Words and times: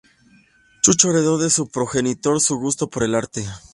Chucho 0.81 1.11
heredó 1.11 1.37
de 1.37 1.51
su 1.51 1.69
progenitor 1.69 2.41
su 2.41 2.57
gusto 2.57 2.89
por 2.89 3.03
el 3.03 3.13
arte. 3.13 3.45